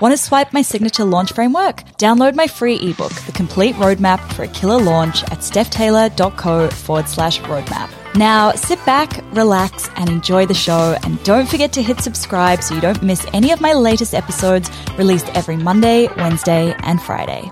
[0.00, 1.84] Want to swipe my signature launch framework?
[1.98, 7.38] Download my free ebook, The Complete Roadmap for a Killer Launch at stephtaylor.co forward slash
[7.40, 7.90] roadmap.
[8.14, 10.96] Now sit back, relax, and enjoy the show.
[11.02, 14.70] And don't forget to hit subscribe so you don't miss any of my latest episodes
[14.96, 17.50] released every Monday, Wednesday, and Friday.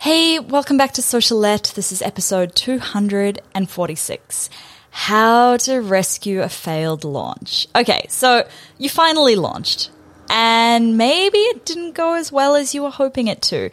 [0.00, 1.74] Hey, welcome back to Socialette.
[1.74, 4.50] This is episode 246.
[4.90, 7.68] How to rescue a failed launch.
[7.76, 8.48] Okay, so
[8.78, 9.90] you finally launched
[10.30, 13.70] and maybe it didn't go as well as you were hoping it to.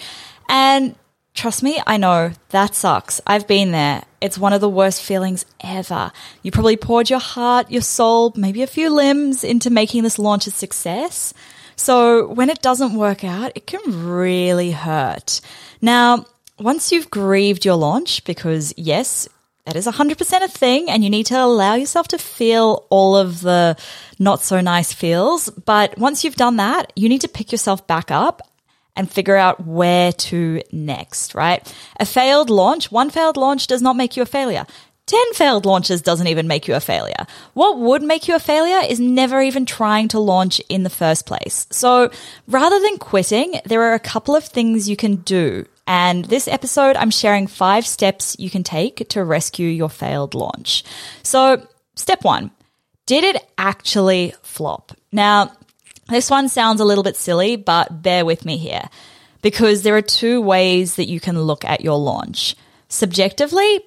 [0.50, 0.96] And
[1.34, 3.22] trust me, I know that sucks.
[3.26, 4.04] I've been there.
[4.20, 6.12] It's one of the worst feelings ever.
[6.44, 10.48] You probably poured your heart, your soul, maybe a few limbs into making this launch
[10.48, 11.34] a success.
[11.76, 15.42] So when it doesn't work out, it can really hurt.
[15.82, 16.26] Now,
[16.60, 19.28] once you've grieved your launch, because yes,
[19.66, 23.42] that is 100% a thing and you need to allow yourself to feel all of
[23.42, 23.78] the
[24.20, 25.50] not so nice feels.
[25.50, 28.42] But once you've done that, you need to pick yourself back up
[28.96, 31.62] and figure out where to next, right?
[32.00, 34.66] A failed launch, one failed launch does not make you a failure.
[35.08, 37.26] 10 failed launches doesn't even make you a failure.
[37.54, 41.26] What would make you a failure is never even trying to launch in the first
[41.26, 41.68] place.
[41.70, 42.12] So
[42.48, 45.66] rather than quitting, there are a couple of things you can do.
[45.88, 50.84] And this episode, I'm sharing five steps you can take to rescue your failed launch.
[51.24, 52.52] So step one,
[53.06, 54.94] did it actually flop?
[55.12, 55.52] Now,
[56.08, 58.84] this one sounds a little bit silly, but bear with me here
[59.42, 62.56] because there are two ways that you can look at your launch
[62.88, 63.82] subjectively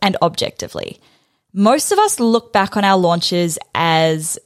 [0.00, 1.00] and objectively.
[1.52, 4.38] Most of us look back on our launches as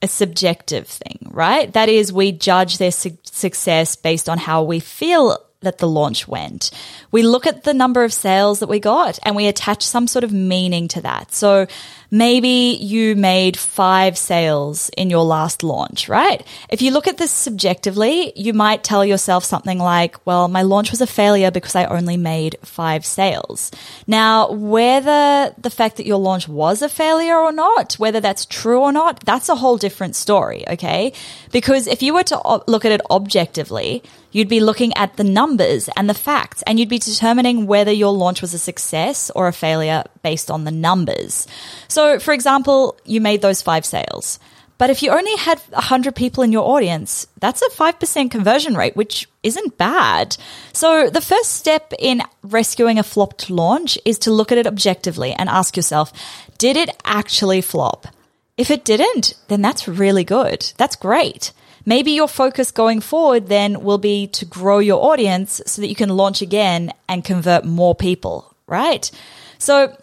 [0.00, 1.72] a subjective thing, right?
[1.72, 6.28] That is, we judge their su- success based on how we feel that the launch
[6.28, 6.70] went.
[7.10, 10.24] We look at the number of sales that we got and we attach some sort
[10.24, 11.32] of meaning to that.
[11.32, 11.66] So
[12.10, 16.46] maybe you made five sales in your last launch, right?
[16.68, 20.90] If you look at this subjectively, you might tell yourself something like, well, my launch
[20.90, 23.70] was a failure because I only made five sales.
[24.06, 28.80] Now, whether the fact that your launch was a failure or not, whether that's true
[28.80, 31.14] or not, that's a whole different story, okay?
[31.50, 34.02] Because if you were to look at it objectively,
[34.32, 38.12] you'd be looking at the numbers and the facts, and you'd be determining whether your
[38.12, 41.46] launch was a success or a failure based on the numbers.
[41.88, 44.38] So, for example, you made those five sales.
[44.78, 48.96] But if you only had 100 people in your audience, that's a 5% conversion rate,
[48.96, 50.36] which isn't bad.
[50.72, 55.34] So the first step in rescuing a flopped launch is to look at it objectively
[55.34, 56.12] and ask yourself,
[56.58, 58.08] did it actually flop?
[58.56, 60.72] If it didn't, then that's really good.
[60.78, 61.52] That's great.
[61.84, 65.94] Maybe your focus going forward then will be to grow your audience so that you
[65.94, 69.10] can launch again and convert more people, right?
[69.58, 69.96] So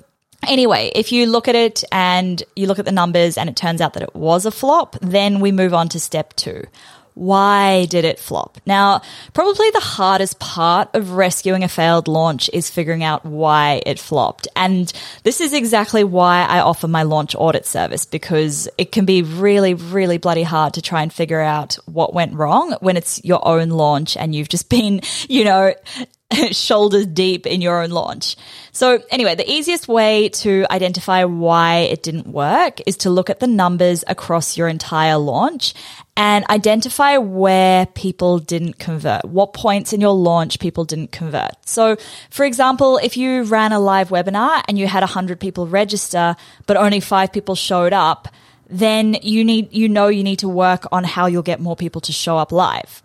[0.47, 3.81] Anyway, if you look at it and you look at the numbers and it turns
[3.81, 6.63] out that it was a flop, then we move on to step two.
[7.19, 8.61] Why did it flop?
[8.65, 9.01] Now,
[9.33, 14.47] probably the hardest part of rescuing a failed launch is figuring out why it flopped.
[14.55, 14.89] And
[15.23, 19.73] this is exactly why I offer my launch audit service because it can be really,
[19.73, 23.67] really bloody hard to try and figure out what went wrong when it's your own
[23.67, 25.73] launch and you've just been, you know,
[26.51, 28.37] shoulders deep in your own launch.
[28.71, 33.39] So anyway, the easiest way to identify why it didn't work is to look at
[33.39, 35.73] the numbers across your entire launch
[36.19, 41.51] and identify where people didn't convert, what points in your launch people didn't convert.
[41.65, 41.95] So
[42.29, 46.35] for example, if you ran a live webinar and you had 100 people register,
[46.65, 48.27] but only five people showed up,
[48.67, 52.01] then you need, you know, you need to work on how you'll get more people
[52.01, 53.01] to show up live.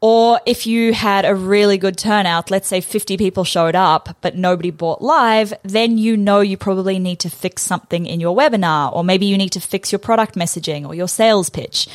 [0.00, 4.36] Or if you had a really good turnout, let's say 50 people showed up, but
[4.36, 8.94] nobody bought live, then you know you probably need to fix something in your webinar,
[8.94, 11.88] or maybe you need to fix your product messaging or your sales pitch.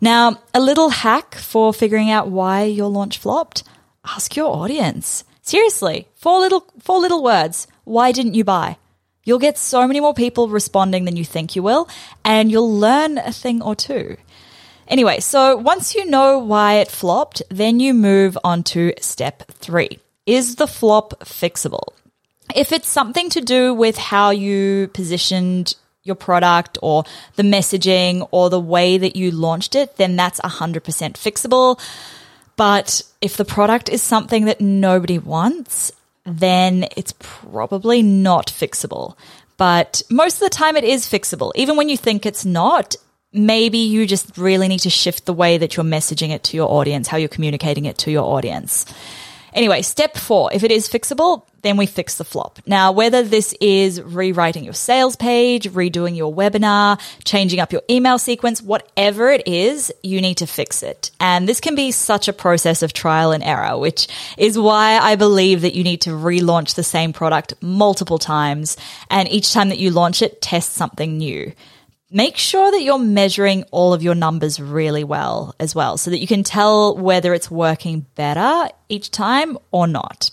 [0.00, 3.62] Now, a little hack for figuring out why your launch flopped
[4.04, 5.24] ask your audience.
[5.42, 7.66] Seriously, four little, four little words.
[7.84, 8.78] Why didn't you buy?
[9.24, 11.88] You'll get so many more people responding than you think you will,
[12.24, 14.16] and you'll learn a thing or two.
[14.86, 19.98] Anyway, so once you know why it flopped, then you move on to step three.
[20.26, 21.88] Is the flop fixable?
[22.54, 25.74] If it's something to do with how you positioned
[26.06, 27.04] your product or
[27.34, 31.80] the messaging or the way that you launched it, then that's 100% fixable.
[32.56, 35.92] But if the product is something that nobody wants,
[36.24, 39.16] then it's probably not fixable.
[39.56, 41.52] But most of the time it is fixable.
[41.54, 42.96] Even when you think it's not,
[43.32, 46.70] maybe you just really need to shift the way that you're messaging it to your
[46.70, 48.86] audience, how you're communicating it to your audience.
[49.56, 52.58] Anyway, step four, if it is fixable, then we fix the flop.
[52.66, 58.18] Now, whether this is rewriting your sales page, redoing your webinar, changing up your email
[58.18, 61.10] sequence, whatever it is, you need to fix it.
[61.18, 65.16] And this can be such a process of trial and error, which is why I
[65.16, 68.76] believe that you need to relaunch the same product multiple times.
[69.10, 71.54] And each time that you launch it, test something new
[72.10, 76.18] make sure that you're measuring all of your numbers really well as well so that
[76.18, 80.30] you can tell whether it's working better each time or not.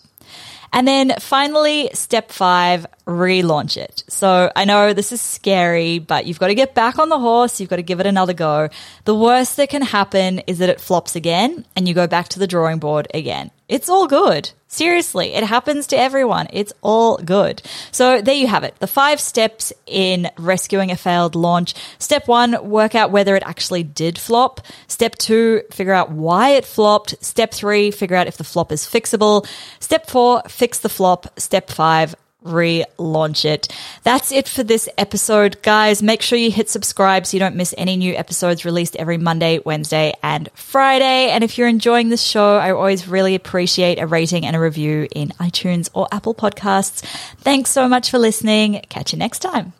[0.76, 4.04] And then finally, step five, relaunch it.
[4.10, 7.60] So I know this is scary, but you've got to get back on the horse.
[7.60, 8.70] You've got to give it another go.
[9.06, 12.40] The worst that can happen is that it flops again and you go back to
[12.40, 13.52] the drawing board again.
[13.74, 14.52] It's all good.
[14.68, 16.46] Seriously, it happens to everyone.
[16.54, 17.64] It's all good.
[17.92, 18.76] So there you have it.
[18.78, 21.74] The five steps in rescuing a failed launch.
[21.98, 24.62] Step one, work out whether it actually did flop.
[24.88, 27.16] Step two, figure out why it flopped.
[27.26, 29.48] Step three, figure out if the flop is fixable.
[29.80, 31.40] Step four, fix the flop.
[31.40, 32.14] Step five,
[32.44, 33.68] relaunch it.
[34.04, 36.04] That's it for this episode, guys.
[36.04, 39.60] Make sure you hit subscribe so you don't miss any new episodes released every Monday,
[39.66, 41.30] Wednesday, and Friday.
[41.30, 45.08] And if you're enjoying this show, I always really appreciate a rating and a review
[45.14, 47.02] in iTunes or Apple Podcasts.
[47.38, 48.82] Thanks so much for listening.
[48.90, 49.74] Catch you next time.